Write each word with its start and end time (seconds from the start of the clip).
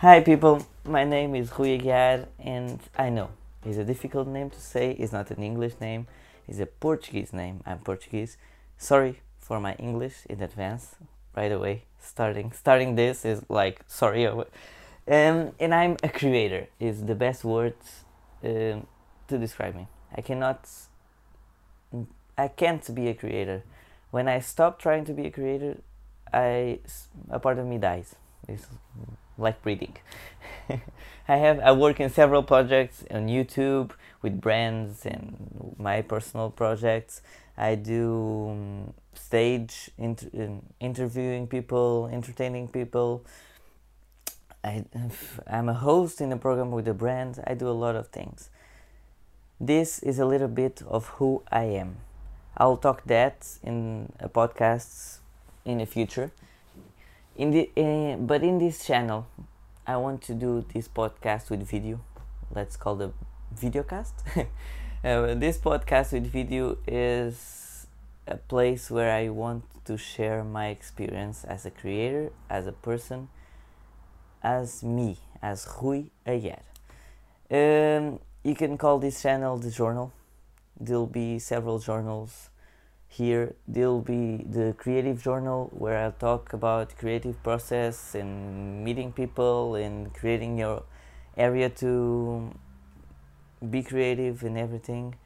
Hi 0.00 0.20
people, 0.20 0.66
my 0.86 1.04
name 1.04 1.34
is 1.34 1.52
Rui 1.58 1.78
Aguiar 1.78 2.26
and 2.38 2.80
I 2.96 3.10
know 3.10 3.28
it's 3.66 3.76
a 3.76 3.84
difficult 3.84 4.28
name 4.28 4.48
to 4.48 4.58
say, 4.58 4.92
it's 4.92 5.12
not 5.12 5.30
an 5.30 5.42
English 5.42 5.74
name, 5.78 6.06
it's 6.48 6.58
a 6.58 6.64
Portuguese 6.64 7.34
name. 7.34 7.60
I'm 7.66 7.80
Portuguese. 7.80 8.38
Sorry 8.78 9.20
for 9.38 9.60
my 9.60 9.74
English 9.74 10.24
in 10.30 10.40
advance, 10.40 10.96
right 11.36 11.52
away. 11.52 11.84
Starting 11.98 12.50
starting 12.52 12.94
this 12.94 13.26
is 13.26 13.42
like 13.50 13.84
sorry. 13.88 14.26
Um, 14.26 14.46
and 15.06 15.74
I'm 15.74 15.98
a 16.02 16.08
creator 16.08 16.68
is 16.78 17.04
the 17.04 17.14
best 17.14 17.44
word 17.44 17.74
um, 18.42 18.86
to 19.28 19.36
describe 19.36 19.74
me. 19.74 19.86
I 20.16 20.22
cannot 20.22 20.66
I 22.38 22.48
can't 22.48 22.94
be 22.94 23.08
a 23.08 23.14
creator. 23.14 23.64
When 24.12 24.28
I 24.28 24.40
stop 24.40 24.78
trying 24.78 25.04
to 25.04 25.12
be 25.12 25.26
a 25.26 25.30
creator, 25.30 25.76
I 26.32 26.78
a 27.28 27.38
part 27.38 27.58
of 27.58 27.66
me 27.66 27.76
dies. 27.76 28.14
It's 28.48 28.66
like 29.38 29.62
breathing. 29.62 29.96
I 31.28 31.36
have 31.36 31.60
I 31.60 31.72
work 31.72 32.00
in 32.00 32.10
several 32.10 32.42
projects 32.42 33.04
on 33.10 33.28
YouTube 33.28 33.92
with 34.22 34.40
brands 34.40 35.06
and 35.06 35.74
my 35.78 36.02
personal 36.02 36.50
projects. 36.50 37.22
I 37.56 37.74
do 37.74 38.48
um, 38.50 38.94
stage 39.14 39.90
inter- 39.98 40.30
um, 40.34 40.62
interviewing 40.80 41.46
people, 41.46 42.08
entertaining 42.12 42.68
people. 42.68 43.24
I, 44.64 44.84
I'm 45.46 45.68
a 45.68 45.74
host 45.74 46.20
in 46.20 46.32
a 46.32 46.36
program 46.36 46.70
with 46.70 46.88
a 46.88 46.94
brand. 46.94 47.42
I 47.46 47.54
do 47.54 47.68
a 47.68 47.78
lot 47.84 47.96
of 47.96 48.08
things. 48.08 48.50
This 49.58 49.98
is 50.00 50.18
a 50.18 50.26
little 50.26 50.48
bit 50.48 50.82
of 50.86 51.06
who 51.18 51.42
I 51.50 51.64
am. 51.64 51.96
I'll 52.56 52.76
talk 52.76 53.04
that 53.04 53.46
in 53.62 54.12
a 54.18 54.28
podcast 54.28 55.18
in 55.64 55.78
the 55.78 55.86
future 55.86 56.32
in 57.36 57.50
the 57.50 57.70
uh, 57.76 58.16
but 58.16 58.42
in 58.42 58.58
this 58.58 58.84
channel 58.84 59.26
i 59.86 59.96
want 59.96 60.22
to 60.22 60.34
do 60.34 60.64
this 60.72 60.88
podcast 60.88 61.50
with 61.50 61.62
video. 61.62 62.00
Let's 62.54 62.76
call 62.76 62.96
the 62.96 63.12
video 63.52 63.82
cast 63.82 64.14
uh, 64.36 64.44
this 65.34 65.58
podcast 65.58 66.12
with 66.12 66.26
video 66.26 66.76
is 66.86 67.86
a 68.26 68.36
place 68.36 68.90
where 68.90 69.12
i 69.12 69.28
want 69.28 69.64
to 69.84 69.96
share 69.96 70.44
my 70.44 70.68
experience 70.68 71.44
as 71.44 71.64
a 71.64 71.70
creator 71.70 72.32
as 72.48 72.66
a 72.66 72.72
person 72.72 73.28
as 74.42 74.82
me 74.82 75.18
as 75.42 75.66
Rui 75.80 76.04
Aguiar. 76.26 76.60
Um, 77.50 78.20
you 78.44 78.54
can 78.54 78.76
call 78.78 78.98
this 78.98 79.22
channel 79.22 79.56
the 79.58 79.70
journal. 79.70 80.12
There'll 80.78 81.06
be 81.06 81.38
several 81.38 81.78
journals 81.78 82.50
here 83.10 83.56
there'll 83.66 84.00
be 84.00 84.46
the 84.48 84.72
creative 84.78 85.20
journal 85.20 85.68
where 85.72 85.98
I'll 85.98 86.12
talk 86.12 86.52
about 86.52 86.96
creative 86.96 87.42
process 87.42 88.14
and 88.14 88.84
meeting 88.84 89.12
people 89.12 89.74
and 89.74 90.14
creating 90.14 90.58
your 90.58 90.84
area 91.36 91.68
to 91.82 92.54
be 93.68 93.82
creative 93.82 94.44
and 94.44 94.56
everything. 94.56 95.16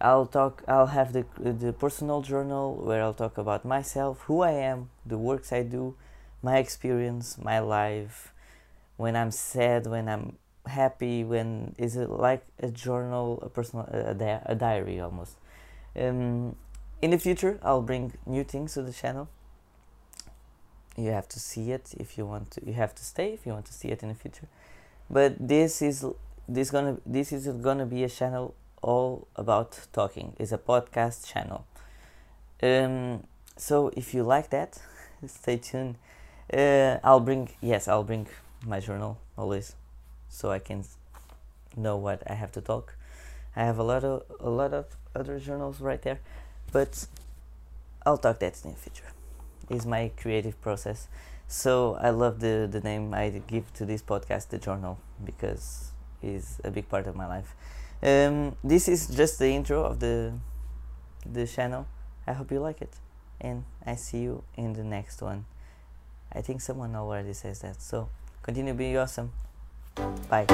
I'll 0.00 0.24
talk 0.24 0.64
I'll 0.66 0.86
have 0.86 1.12
the 1.12 1.26
the 1.36 1.74
personal 1.74 2.22
journal 2.22 2.74
where 2.74 3.02
I'll 3.02 3.20
talk 3.24 3.36
about 3.36 3.62
myself, 3.62 4.22
who 4.22 4.40
I 4.40 4.52
am, 4.52 4.88
the 5.04 5.18
works 5.18 5.52
I 5.52 5.64
do, 5.64 5.96
my 6.42 6.56
experience, 6.56 7.36
my 7.36 7.58
life, 7.58 8.32
when 8.96 9.16
I'm 9.16 9.32
sad, 9.32 9.86
when 9.86 10.08
I'm 10.08 10.38
happy, 10.64 11.24
when 11.24 11.74
is 11.76 11.96
it 11.96 12.08
like 12.08 12.46
a 12.58 12.70
journal, 12.70 13.38
a 13.42 13.50
personal 13.50 13.84
a, 13.92 14.14
di- 14.14 14.42
a 14.46 14.54
diary 14.54 14.98
almost. 14.98 15.36
Um, 15.94 16.56
in 17.00 17.10
the 17.10 17.18
future 17.18 17.58
I'll 17.62 17.82
bring 17.82 18.12
new 18.26 18.44
things 18.44 18.74
to 18.74 18.82
the 18.82 18.92
channel. 18.92 19.28
You 20.96 21.10
have 21.10 21.28
to 21.28 21.40
see 21.40 21.70
it 21.70 21.94
if 21.96 22.18
you 22.18 22.26
want 22.26 22.50
to 22.52 22.66
you 22.66 22.72
have 22.72 22.94
to 22.94 23.04
stay 23.04 23.32
if 23.32 23.46
you 23.46 23.52
want 23.52 23.66
to 23.66 23.72
see 23.72 23.88
it 23.88 24.02
in 24.02 24.08
the 24.08 24.14
future. 24.14 24.48
But 25.08 25.36
this 25.38 25.80
is 25.80 26.04
this 26.48 26.70
gonna 26.70 26.98
this 27.06 27.32
is 27.32 27.46
gonna 27.48 27.86
be 27.86 28.04
a 28.04 28.08
channel 28.08 28.54
all 28.82 29.28
about 29.36 29.86
talking. 29.92 30.34
It's 30.38 30.52
a 30.52 30.58
podcast 30.58 31.26
channel. 31.26 31.66
Um, 32.62 33.24
so 33.56 33.92
if 33.96 34.14
you 34.14 34.22
like 34.22 34.50
that 34.50 34.78
stay 35.26 35.56
tuned. 35.56 35.96
Uh, 36.52 36.98
I'll 37.04 37.20
bring 37.20 37.50
yes 37.60 37.88
I'll 37.88 38.04
bring 38.04 38.26
my 38.66 38.80
journal 38.80 39.18
always 39.36 39.74
so 40.28 40.50
I 40.50 40.58
can 40.58 40.84
know 41.76 41.96
what 41.96 42.22
I 42.26 42.34
have 42.34 42.52
to 42.52 42.60
talk. 42.60 42.94
I 43.54 43.64
have 43.64 43.78
a 43.78 43.82
lot 43.82 44.04
of 44.04 44.22
a 44.40 44.50
lot 44.50 44.72
of 44.72 44.86
other 45.14 45.38
journals 45.38 45.80
right 45.80 46.00
there 46.02 46.20
but 46.72 47.06
I'll 48.04 48.18
talk 48.18 48.38
that 48.40 48.60
in 48.64 48.70
the 48.70 48.76
future. 48.76 49.10
Is 49.70 49.84
my 49.84 50.10
creative 50.16 50.60
process. 50.62 51.08
So 51.46 51.96
I 52.00 52.10
love 52.10 52.40
the 52.40 52.68
the 52.70 52.80
name 52.80 53.14
I 53.14 53.42
give 53.46 53.72
to 53.74 53.84
this 53.84 54.02
podcast, 54.02 54.48
the 54.48 54.58
journal, 54.58 54.98
because 55.24 55.92
is 56.22 56.60
a 56.64 56.70
big 56.70 56.88
part 56.88 57.06
of 57.06 57.16
my 57.16 57.26
life. 57.26 57.54
Um, 58.02 58.56
this 58.62 58.88
is 58.88 59.08
just 59.08 59.38
the 59.38 59.48
intro 59.48 59.84
of 59.84 60.00
the 60.00 60.34
the 61.24 61.46
channel. 61.46 61.86
I 62.26 62.32
hope 62.32 62.50
you 62.50 62.60
like 62.60 62.82
it, 62.82 62.94
and 63.40 63.64
I 63.84 63.96
see 63.96 64.18
you 64.18 64.44
in 64.56 64.72
the 64.74 64.84
next 64.84 65.22
one. 65.22 65.46
I 66.32 66.42
think 66.42 66.60
someone 66.60 66.94
already 66.94 67.32
says 67.32 67.60
that. 67.60 67.80
So 67.80 68.08
continue 68.42 68.74
being 68.74 68.96
awesome. 68.96 69.32
Bye. 70.28 70.46